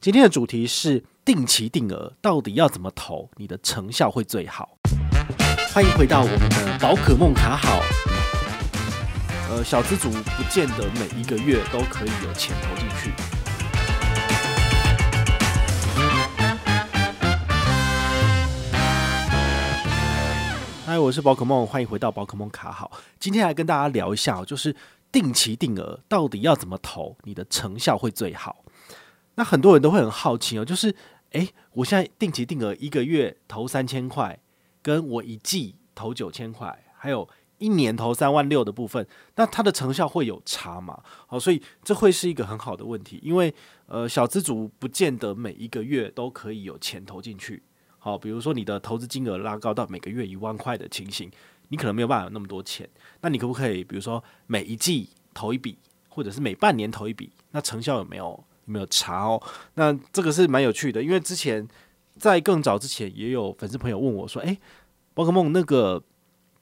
[0.00, 4.78] 今天的主题是定期定额，到底要怎么投，你的成效会最好？
[5.74, 7.80] 欢迎回到我们的宝可梦卡好。
[9.50, 13.10] 呃，小资族不见得每一个月都可以有钱投进去。
[20.86, 22.92] 嗨，我是宝可梦，欢迎回到宝可梦卡好。
[23.18, 24.76] 今天来跟大家聊一下，就是
[25.10, 28.64] 定期定额到底要怎么投，你的成效会最好。
[29.38, 30.92] 那很多人都会很好奇哦，就是，
[31.30, 34.36] 诶，我现在定期定额一个月投三千块，
[34.82, 39.06] 跟我一季投九千块，还有一年投三万六的部分，
[39.36, 41.00] 那它的成效会有差吗？
[41.28, 43.54] 好，所以这会是一个很好的问题，因为
[43.86, 47.62] 呃，小资族不见得每一个月都可以有钱投进去。
[48.00, 51.30] 好，比如说你的投资金额拉高到每个月一万块的情形，
[51.68, 52.88] 你可能没有办法有那么多钱。
[53.20, 57.30] 那你可不可以，比如说每一季投一笔，或者是每半年投一笔？
[57.52, 58.44] 那成效有没有？
[58.68, 59.42] 没有查哦，
[59.74, 61.66] 那这个是蛮有趣的，因为之前
[62.16, 64.58] 在更早之前也有粉丝朋友问我说：“诶，
[65.14, 66.02] 宝可梦那个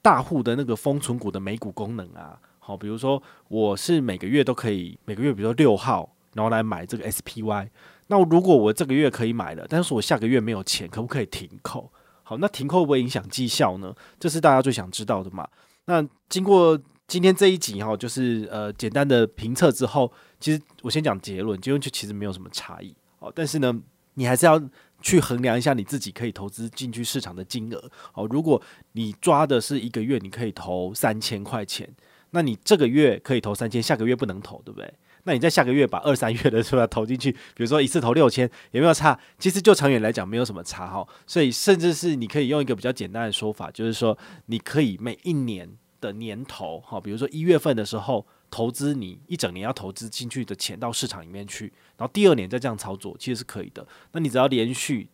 [0.01, 7.69] 大户的那个封存股的美股功能啊，好，比如说我是每个月都可以每个月，比如说六号，然后来买这个 SPY。
[8.07, 11.91] 那如果我这个月可以买了，但是我下个月没有钱，可不可以停扣？
[12.23, 13.95] 好，那停扣会不会影响绩效呢？
[14.19, 15.49] 这是大家最想知道的嘛。
[15.87, 16.79] 那经过。
[17.09, 23.33] 今天这一集哈，就是呃简单的评测之后，其实我先讲结论，结论就其实没有什么差异哦。
[23.35, 23.75] 但是呢，
[24.15, 24.61] 你还是要
[25.01, 28.27] 去衡量一下你自己可以投资进去市场的金额哦。
[28.31, 28.61] 如果
[28.93, 31.89] 你抓的是一个月你可以投三千块钱，
[32.31, 34.93] 那你这个月可以投三千，下个月不能投，对不对？
[35.25, 39.19] 那你在下个月把二三月的出来投进去，比如说一次投六千，有没有差？
[39.39, 41.07] 其实就长远来讲没有什么差哈。
[41.27, 45.77] 所以甚至是你可以用一个比较简单的说法，就是说你可以每一年。
[45.99, 53.87] 的年头，好，比如说一月份的时候投资，你一整年要投资进去的钱到市场里面去，然后第二年再这样操作，其实是可以的。
[54.13, 55.09] 那你只要连续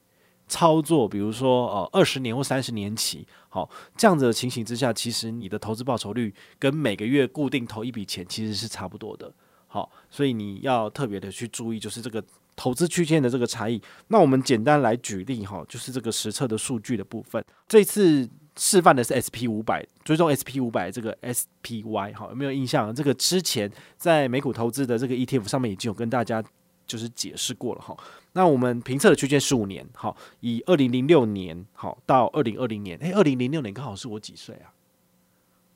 [0.46, 9.32] 操作，比如说呃二十年或三十年期，好，这样子的情形之下，其实你的投资报酬率跟每个月固定投一笔钱其实是差不多的。
[9.66, 12.22] 好，所以你要特别的去注意，就是这个
[12.54, 13.80] 投资区间的这个差异。
[14.08, 18.28] 那我们简单来举例哈，就是这个实测的数据的部分，这次。
[18.56, 22.94] 示范的是 SP 五百，追踪 SP 五百这个 SPY 好，有没有印象？
[22.94, 26.42] 这个之前在美股投资的这个 ETF 上面已经有跟大家
[26.86, 27.96] 就是解释过了哈。
[28.32, 34.72] 那我们评测的区间十五年，好，以二零零六年好到二零二零年，诶，二零零六年刚好是我几岁啊？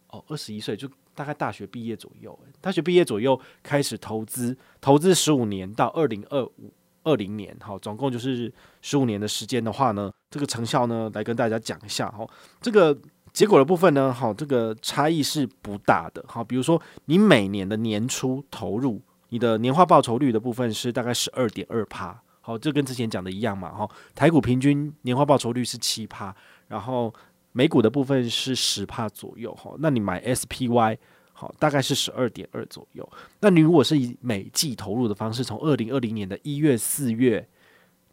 [0.08, 2.38] 哦，二十一岁，就大概大学毕业左右。
[2.60, 6.72] 大学毕业左右开始投资，投资十五年到二零二五。
[7.04, 12.26] 二零年，好，总共就是十五年的时间的话呢，这个成效呢，来跟大家讲一下，哈，
[12.60, 12.96] 这个
[13.32, 26.34] 结果的部分呢，好，这个差异是不大的，好，比如说你每年的年初投入，你的年化报酬率的部分是大概十二点二趴，好，这跟之前讲的一样嘛，哈，台股平均年化报酬率是七趴，
[26.68, 27.12] 然后
[27.52, 30.98] 美股的部分是十趴左右，哈，那你买 SPY。
[31.38, 33.06] 好，大概是十二点二左右。
[33.42, 37.46] 那你如果是以每季投入的方式，从二零二零年的一月、四月，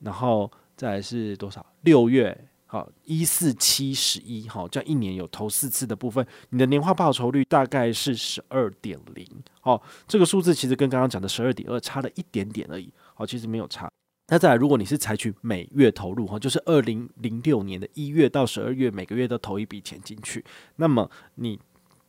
[0.01, 1.65] 然后再来是多少？
[1.81, 9.27] 六月，好，一四七十一，好，这样一年有投四次的部分，你的年化报酬率大概是十二点零。
[9.61, 12.91] 好，这个数字其实跟刚刚讲的十二点二差了一点点而已。
[13.13, 13.89] 好，其实没有差。
[14.27, 20.43] 那再来，如果你是采取每月投入，哈，就是二零零六年的一月到十二月，每个月都投一笔钱进去，
[20.75, 21.59] 那么你。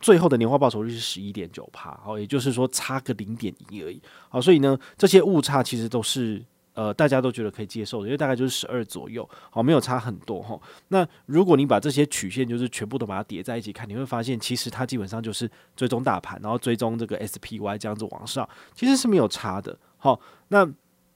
[0.01, 3.99] 最后的年化报酬率是十一点九趴，好，也就是说差个零点一而已，
[4.29, 10.61] 好，所以呢，这些误差其实都是呃大家都觉得可以接受的，因为大概就是十二左右，好，没有差很多哈。
[10.89, 19.79] 那如果你把这些曲线就是全部都把它叠在一起看，你会发现其实它基本上就是追踪大盘，然后追踪这个 SPY 这样子往上，其实是没有差的。
[19.97, 20.69] 好，那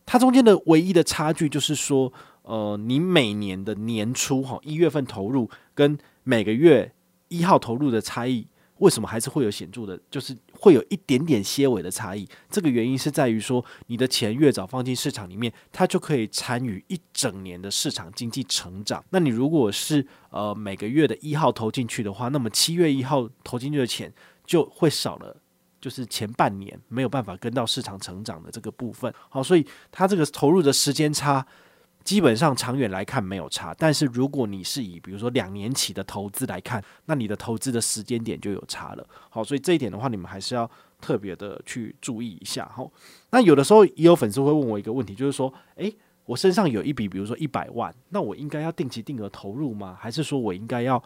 [0.07, 6.93] 它中间的唯一的差距就是说，呃，你每年的年初哈一月份投入跟每个月
[7.29, 8.47] 一号投入的差异。
[8.79, 12.29] 为什么还是会有显著的，就是会有一点点些微的差异？
[12.51, 19.05] 这个原因是在于说，你的钱越早放进市场里面，它就可以参与一整年的市场经济成长。
[19.11, 24.13] 那你如果是呃每个月的一号投进去的话，那么七月一号投进去的钱
[24.45, 25.37] 就会少了，
[25.81, 29.13] 就是前半年没有办法跟到市场成长的这个部分。
[29.29, 31.47] 好，所以它这个投入的时间差。
[32.05, 39.07] 基本上长远来看没有差，但是如果你是以比如说两年期的投资来看，那你的投资的时间点就有差了。
[39.29, 42.71] 好，所以这一点的话，你们还是要特别的去注意一下。
[42.75, 42.91] 好，
[43.31, 49.97] 那有的时候也有粉丝会问我一个问题，就是说，诶，我身上有一笔，比如说一百万，那我应该要定期定额投入吗？
[50.01, 51.03] 还是说我应该要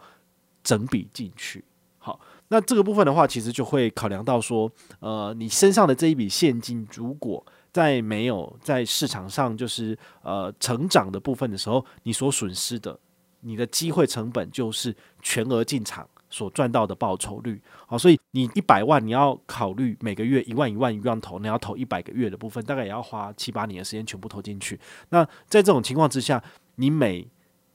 [0.63, 1.65] 整笔进去？
[1.97, 12.97] 好，那这个部分的话，其实就会考量到说，呃，你身上的这一笔现金如果在没有在市场上就是呃成长的部分的时候，你所损失的，
[13.41, 17.59] 你的机会成本就是全额进场所赚到的报酬率。
[17.87, 24.79] 好，所以你一百万，你要考虑每个月一万一万一万投，你要投一百个月的部分，大概也要花七八年的时间全部投进去。
[25.09, 26.41] 那在这种情况之下，
[26.75, 27.27] 你每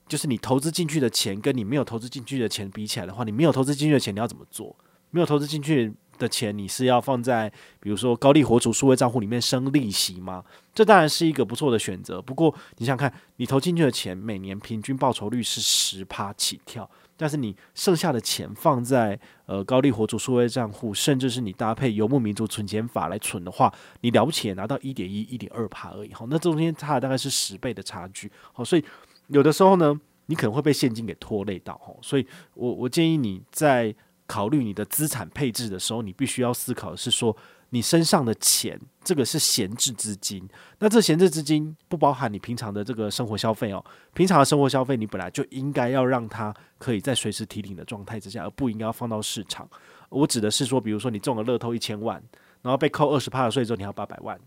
[0.07, 4.75] 就是你投资进去的钱跟你没有投资进去的钱比起来的话，你没有投资进去的钱你要怎么做？
[5.11, 10.43] 没有投资进去的钱，你是要放在比如说高利活储数位账户里面生利息吗？
[10.75, 12.21] 这当然是一个不错的选择。
[12.21, 26.13] 不过你想看，你投进去的钱每年平均报酬率是十趴起跳，但是你剩下的钱放在呃高利活储数位账户，甚至是你搭配游牧民族存钱法来存的话，你了不起也拿到一点一、一点二趴而已。
[26.13, 28.31] 好，那中间差大概是十倍的差距。
[28.53, 28.83] 好，所以
[29.27, 31.73] 有的时候呢，你可能会被现金给拖累到。
[31.77, 33.95] 哈，所以我我建议你在。
[34.29, 37.35] 考虑你的资产配置的时候，你必须要思考的是说，
[37.71, 40.47] 你身上的钱，这个是闲置资金。
[40.77, 43.83] 那这闲置资金不包含你平常的这个生活消费哦。
[44.13, 49.67] 平常的生活消费，你本来就应该要让它可以在随时提领的状态之下，而不应该要放到市场。
[50.09, 52.21] 我指的是说，比如说你中了乐透一千万，
[52.61, 54.39] 然后被扣二十趴的税之后，你要八百万，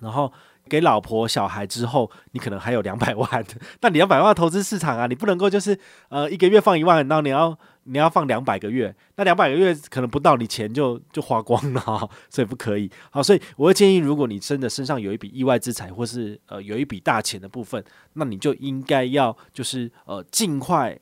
[0.00, 0.32] 然后。
[0.68, 3.42] 给老婆小孩之后，你可能还有两百万，
[3.80, 5.78] 那你要百万投资市场啊，你不能够就是
[6.10, 7.58] 呃一个月放一万，然后你要
[7.88, 12.90] 你要放两百个月，那两百个月可能不到，你钱就就花光了， 所以不可以。
[13.10, 17.82] 好，所以我会建议，如果你真的身上有一笔意外之财，或是呃有一笔大钱的部分，
[18.12, 20.98] 那你就应该要就是呃尽快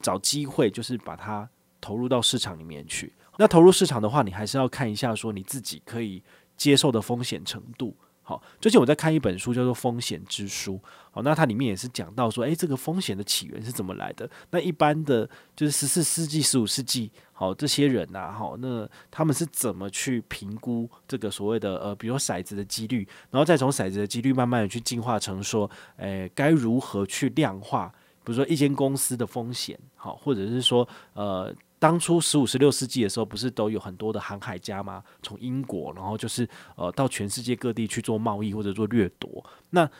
[0.00, 1.48] 找机会，就是把它
[1.80, 3.12] 投入到市场里面去。
[3.36, 6.22] 那投入市场的话，你还是要看一下说你自己可以
[6.56, 7.96] 接受的风险程度。
[8.24, 10.74] 好，最近我在看一本书，叫做《风险之书》。
[11.10, 14.30] 好，那它里面也是讲到说，诶，这个风险的起源是怎么来的？
[14.50, 27.92] 那一般的就是十四世纪、十五世纪，好，这些人呐，好，那他们是怎么去评估这个所谓的呃，比如骰子的几率，然后再从骰子的几率慢慢的去进化成说，诶，该如何去量化，
[28.22, 31.52] 比如说一间公司的风险，好，或者是说，呃。
[31.82, 35.02] 当初十五、十六世纪的时候，不是都有很多的航海家吗？
[35.20, 39.44] 从英国，然后就是呃到全世界各地去做贸易或者做掠夺。
[39.70, 39.90] 那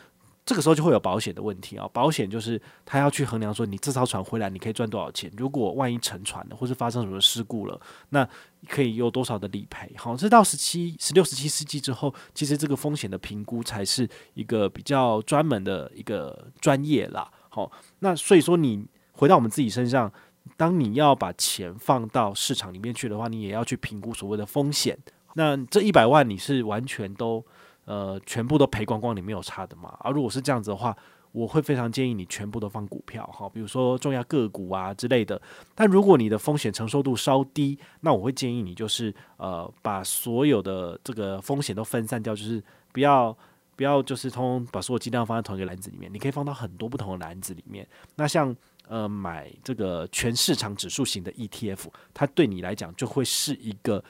[0.45, 1.85] 这个时候就会有保险的问题啊。
[1.91, 5.29] 保险就是他要去衡量说，你这艘船回来你可以赚多少钱？
[5.35, 7.77] 如果万一沉船了，或是发生什么事故了，
[8.11, 8.25] 那
[8.69, 9.91] 可以有多少的理赔？
[9.97, 17.29] 好，这到十七、十六、十七世纪之后，其实这个风险的评估才是一个比较专门的一个专业啦。
[17.49, 17.69] 好，
[17.99, 20.09] 那所以说你回到我们自己身上。
[20.57, 24.97] 当你要把钱放到市场里面去的话，你也要去评估所谓的风险。
[25.35, 27.43] 那这一百万你是完全都
[27.85, 29.97] 呃全部都赔光光，你没有差的嘛？
[30.01, 30.95] 而如果是这样子的话，
[31.31, 35.41] 我会非常建议你全部都放股票哈，比如说重要个股啊之类的。
[35.73, 43.35] 但如果你的风险承受度稍低，那我会建议你就是呃把所有的这个风险都分散掉，就是不要
[43.83, 47.87] 不要就是通把所有鸡蛋放在同一个篮子里面，你可以放到很多不同的篮子里面。
[48.15, 48.55] 那像。
[48.89, 54.03] 呃，买这个全市场指数型的 ETF，它对你来讲就会是一个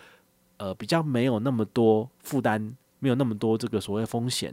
[0.57, 4.51] 呃比较没有那么多负担，没有那么多这个所谓风险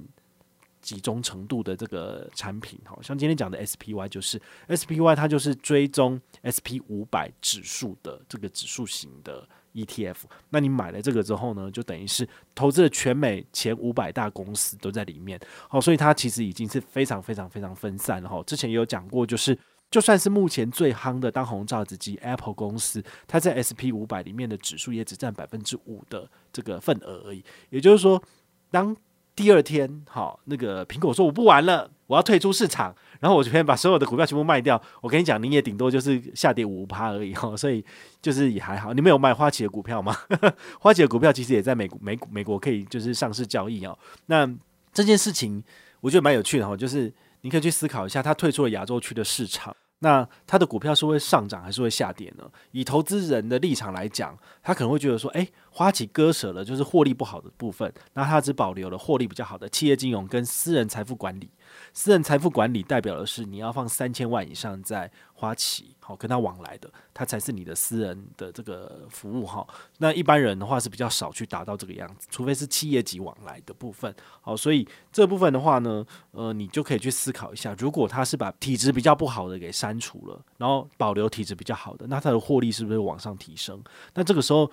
[0.83, 2.79] 集中程度的这个产品。
[2.85, 10.17] 好像今天讲的 SPY 就是 SPY，它就是追踪 SP 五百指数的这个指数型的 ETF。
[10.51, 15.41] 那你买了这个之后呢，就等于是投资了全美前五百大公司都在里面。
[15.69, 18.29] 好，所以它其实已经是非常非常非常分散了。
[18.29, 19.59] 哈，之前也有讲过，就是。
[19.91, 27.45] 就算是目前最夯的当红炸子鸡 Apple 公司，它在 SP 五百里面的指数也只占百分之五的这个份额而已。
[27.71, 28.23] 也就是说，
[28.71, 28.97] 当
[29.40, 34.80] 第二天好那个苹果说我不玩了，我要退出市场，然后我就可以把所有的股票全部卖掉。
[35.00, 37.82] 我跟你讲，你也顶多就是下跌五趴而已哈，所以
[38.20, 38.92] 就是也还好。
[38.92, 40.14] 你没有卖花旗的股票吗？
[40.78, 43.99] 花旗的股票其实也在美国美美国可以就是上市交易哦。
[44.26, 44.47] 那
[44.92, 45.64] 这件事情
[46.02, 47.11] 我觉得蛮有趣的哈，就是。
[47.42, 52.45] 你可以去思考一下，他退出了亚洲区的市场，那它的股票是会上涨还是会下跌呢？
[52.73, 61.50] 以投资人的立场来讲，他可能会觉得说，诶，花旗割舍了就是获利不好的部分，那他只保留了获利比较好的企业金融跟私人财富管理。
[61.93, 69.67] 私人财富管理代表的是你要放三千万以上在花旗，好跟他往来的，他才是你的私人的这个服务哈。
[69.99, 74.15] 那一般人的话是比较少去达到这个样子，除非是企业级往来的部分。
[74.41, 83.83] 好，所以这部分的话呢，呃，你就可以去思考一下，如果他是把体质比较不好的给删除了，然后保留体质比较好的，那他的获利是不是往上提升？
[84.15, 84.71] 那这个时候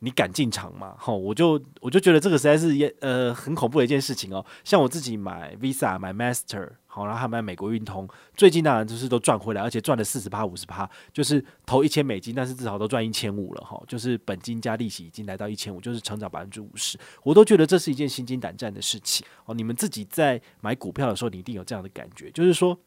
[0.00, 0.94] 你敢进场吗？
[0.96, 4.44] 吼，我就我就觉得这个实在是也呃很恐怖的一件事情哦。
[4.62, 13.82] 像我自己买 Visa 买 Master，好，然后还买美国运通，最近当然就是都赚回来，而且赚了四十趴五十趴，就是投一千美金，但是至少都赚一千五了哈。
[13.88, 19.54] 就是本金加利息已经来到一千五，就是成长百分之五十，我都觉得这是一件心惊胆战的事情哦。
[19.54, 22.78] 你们自己在买股票的时候，你一定有这样的感觉，就是说，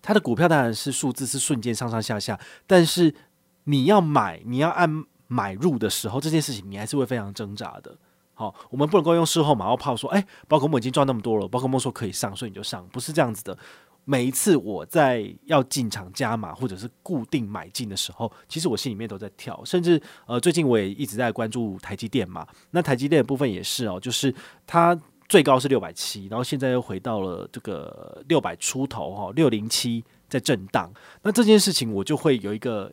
[0.00, 3.12] 它的股票当然是数字是瞬间上上下下，但是
[3.64, 5.04] 你要买，你要按。
[5.30, 7.96] 买入的时候，这件事情你还是会非常挣扎的。
[8.34, 13.56] 好，我们不能够用事后马后炮说，哎，宝可梦已经赚那么多了，宝可梦说可以上，所以你就上，不是这样子的。
[14.04, 22.44] 每一次我在要进场加码或者是固定买进的时候，其实我心里面都在跳，甚至呃，最近我也一直在关注台积电嘛。
[22.72, 24.34] 那台积电的部分也是哦，就是
[24.66, 30.92] 它最高是六百七，然后现在又回到了这个六百出头哈，六零七在震荡。
[31.22, 32.90] 那这件事情我就会有一个。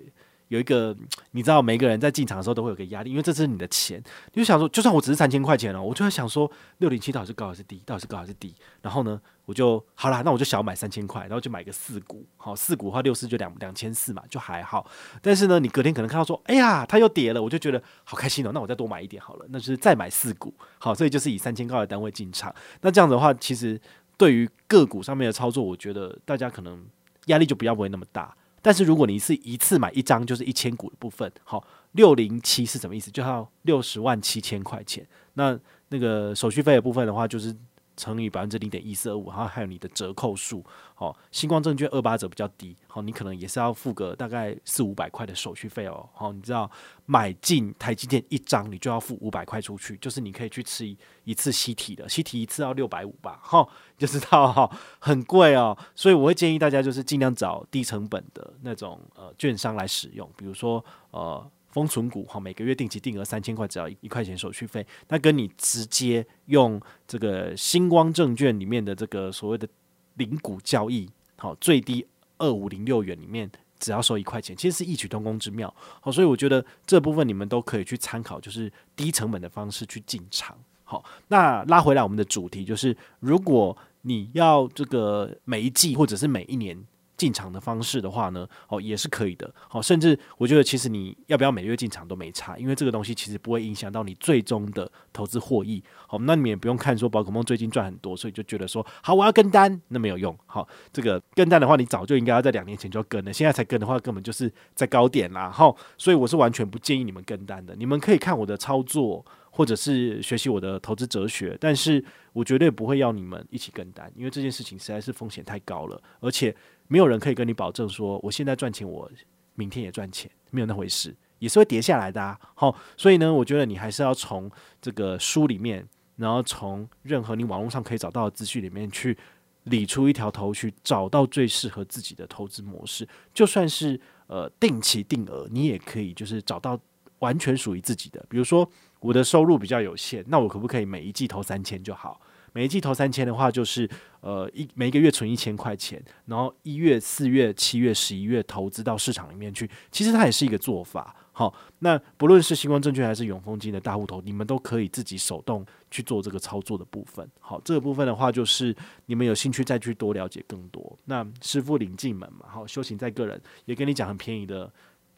[0.49, 0.95] 有一个，
[1.31, 4.01] 你知道，每个人在进场的时候都会有个压力，因为这是你的钱，
[4.33, 7.81] 你就想说，就算我只是三千块钱哦，我就在想说，六零七到底是高还是低？
[7.85, 8.53] 到底是高还是低？
[8.81, 14.89] 然后呢，我就好啦，那我就小买三千块，然后就买个四股，好，四股的话六四就两两千四嘛，就还好。
[15.21, 22.53] 但是呢，你隔天可能看到说，哎呀，它又跌了，我就觉得好开心哦，那我再多买一点好了，那就是再买四股，好，所以就是以三千块的单位进场。
[22.81, 23.79] 那这样子的话，其实
[24.15, 26.85] 对于个股上面的操作，我觉得大家可能
[27.25, 28.33] 压力就不要不会那么大。
[28.67, 33.09] 但是如果你是一次买一张，就是一千股的部分，好，六零七是什么意思？
[33.09, 35.07] 就要六十万七千块钱。
[35.35, 35.57] 那
[35.87, 37.55] 那个手续费的部分的话，就是。
[37.97, 40.63] 乘以百分之零点一四二五，然后还有你的折扣数，
[40.95, 46.69] 好，新光证券二八折比较低，好，你可能也是要付个大概四五百块的手续费哦，好，你知道
[47.07, 50.85] 买进台积电一张，你就要付五百块出去，就是你可以去吃
[51.23, 61.51] 一次吸体的，吸体一次要六百五吧，哈，就知道哈，很贵哦，所以我会建议大家就是尽量找低成本的那种呃券商来使用，比如说呃。
[61.77, 64.83] 封存股哈，每个月定期定额三千块，只要一块钱手续费。
[65.09, 69.67] 那跟你直接用这个星光证券里面的这个所谓的
[70.15, 72.03] 零股交易，好，最低
[72.39, 75.71] 二五零六元里面只要收一块钱，其实是异曲同工之妙。
[76.01, 80.57] 好，所以我觉得这部分你们都可以去参考，就是低成本的方式去进场。
[80.83, 86.83] 好，那拉回来我们的主题，就是如果你要这个每一季或者是每一年。
[87.17, 89.51] 进场的方式的话呢，哦，也是可以的。
[89.67, 95.83] 好，甚至我觉得其实你要不要每月进场都没差，因为这个东西其实不会影响到你最终的投资获益。
[96.07, 100.37] 好，那你们也不用看说宝可梦最近赚很多，所以就觉得说好我要跟单，那没有用。
[100.45, 105.49] 好，这个跟单的话，你早就应该要在两年前就要跟了，现在才跟的话，根本就是在高点啦。
[105.49, 107.75] 好，所以我是完全不建议你们跟单的。
[107.75, 109.25] 你们可以看我的操作，
[109.57, 116.55] 或者是学习我的投资哲学，但是我绝对不会要你们一起跟单，因为这件事情实在是风险太高了，而且。
[116.89, 119.11] 没有人可以跟你保证说，我现在赚钱，我
[119.55, 122.39] 明天也赚钱，没有那回事，也是会跌下来的啊。
[122.55, 124.49] 好，所以呢，我觉得你还是要从
[124.81, 125.85] 这个书里面，
[126.15, 129.17] 然后从任何你网络上可以找到的资讯里面去
[129.63, 133.05] 理出一条头绪，找到最适合自己的投资模式。
[133.33, 136.79] 就算是呃定期定额，你也可以就是找到
[137.19, 138.25] 完全属于自己的。
[138.29, 138.65] 比如说
[138.99, 142.19] 我的收入比较有限，那我可不可以每一季投三千就好？
[142.53, 143.87] 每一季投三千的话，就是
[144.21, 149.69] 呃一每个月存一千块钱，然后一月、四月、七月、十一月投资到市场里面去。
[149.91, 151.15] 其实它也是一个做法。
[151.33, 157.29] 好，那不论是星光证券还是永丰金的大户头，你们都可以自己手动去做这个操作的部分。
[157.39, 158.75] 好，这个部分的话，就是
[159.05, 160.97] 你们有兴趣再去多了解更多。
[161.05, 164.71] 那师傅领进门嘛，好，修行在个人，也跟你讲很便宜的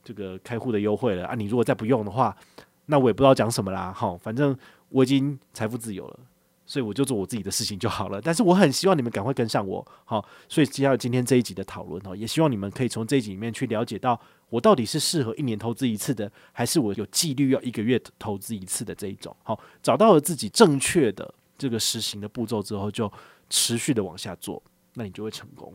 [0.04, 1.36] 这个开户的优惠了啊。
[1.36, 2.36] 你如果再不用的话，
[2.90, 3.94] 那我也不知道讲什么啦。
[3.96, 4.58] 好，反正
[4.90, 6.20] 我已经财富自由了。
[6.66, 23.12] 所以我就做我自己的事情就好了，但是我很希望你们赶快跟上我，好，所以接下来今天这一集的讨论哦，也希望你们可以从这一集里面去了解到我到底是适合一年投资一次的，还是我有纪律要一个月投资一次的这一种，好，找到了自己正确的这个实行的步骤之后，就
[23.50, 24.62] 持续的往下做，
[24.94, 25.74] 那你就会成功。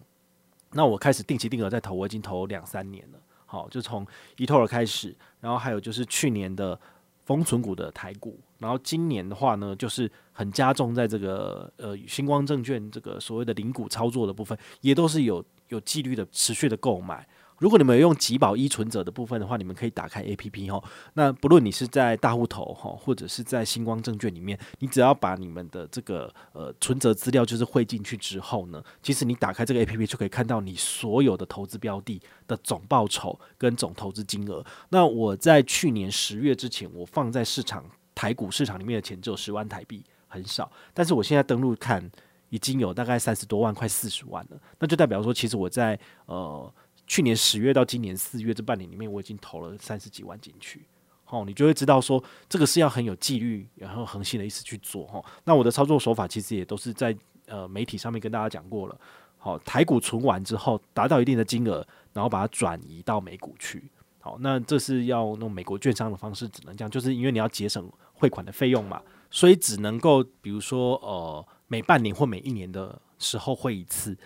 [0.70, 4.06] 那我开始定期定额在投，我已经投两三年了，好，就从
[4.36, 6.78] eToro 开始，然后还有就是去年的。
[7.24, 17.26] 封存股的台股，然后今年的话呢，就是很加重在这个呃星光证券这个所谓的零股操作的部分，也都是有有纪律的持续的购买。
[17.58, 20.82] 如果你们用集保依存者的部分的话，你们可以打开 APP 哈。
[21.14, 34.64] 那不论你是在大户头哈，或者是在星光证券里面，你只要把你们的这个呃存折资料就是汇进去之后呢，其实你打开这个 APP 就可以看到你所有的投资标的的总报酬跟总投资金额。
[34.88, 37.84] 那我在去年十月之前，我放在市场
[38.14, 40.70] 台股市场里面的钱只有十万台币，很少。
[40.92, 42.10] 但是我现在登录看，
[42.50, 44.60] 已经有大概三十多万，快四十万了。
[44.80, 46.72] 那就代表说，其实我在呃。
[47.06, 50.82] 去年十月到今年四月这半年里面，我已经投了三十几万进去，
[51.26, 55.22] 哦，你就会知道说这个是要很有纪律，然后恒心的意思去做哈。
[55.44, 57.14] 那我的操作手法其实也都是在
[57.46, 58.98] 呃媒体上面跟大家讲过了。
[59.36, 63.84] 好，台股存完之后达到一定的金额，然后把它转移到美股去。
[64.20, 74.16] 好，那这是要用美国券商的方式，只能这样，就是因为你要节省汇款的费用嘛，所以只能够比如说呃每半年或每一年的时候汇一次。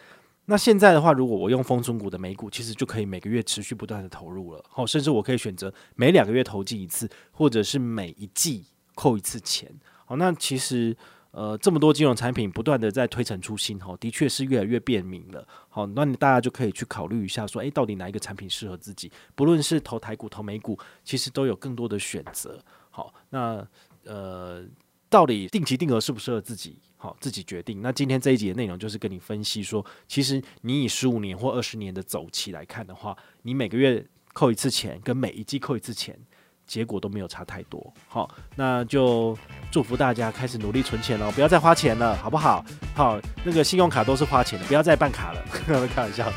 [0.48, 4.64] 那现在的话，如果我用丰存股的美股，其实就可以每个月持续不断的投入了。
[4.68, 8.64] 好，甚至我可以选择每两个月投进一次，或者是每一季
[8.94, 9.70] 扣一次钱。
[10.04, 10.96] 好，那其实。
[11.30, 15.46] 呃，这么多金融产品不断的在推陈出新，哈，的确是越来越便民了。
[15.68, 19.12] 好，那你大家就可以去考虑一下，说，诶，到底哪一个产品适合自己？
[19.34, 22.58] 不论是投台股、投美股，其实都有更多的选择。
[22.90, 23.64] 好，那
[24.04, 24.64] 呃，
[25.08, 26.78] 到底定期定额适不适合自己？
[26.96, 27.80] 好，自己决定。
[27.80, 36.18] 那今天这一集的内容就是跟你分析说，其实你以十五年或二十年的走期来看的话，你每个月扣一次钱，跟每一季扣一次钱。
[36.66, 39.34] 结果都没有差太多，好，那就
[39.70, 42.62] 祝福大家开始努力存钱了，不要再花钱了，好不好？
[42.94, 46.30] 好，那个信用卡都是花钱的，不要再办卡了， 开玩笑。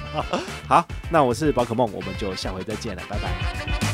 [0.70, 3.91] 好，那我是宝可梦，我们就下回再见了，拜拜。